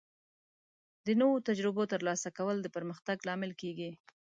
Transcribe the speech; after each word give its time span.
د 1.05 1.07
نوو 1.21 1.35
تجربو 1.47 1.83
ترلاسه 1.93 2.29
کول 2.37 2.57
د 2.61 2.67
پرمختګ 2.75 3.17
لامل 3.27 3.51
کیږي. 3.61 3.91